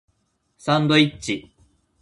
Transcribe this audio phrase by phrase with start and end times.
[0.57, 1.51] サンドイッチ